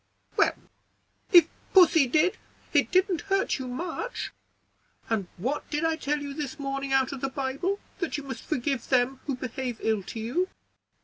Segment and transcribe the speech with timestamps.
[0.35, 0.55] "Well,
[1.31, 2.35] if pussy did,
[2.73, 4.31] it didn't hurt you much;
[5.11, 7.79] and what did I tell you this morning out of the Bible?
[7.99, 10.49] that you must forgive them who behave ill to you."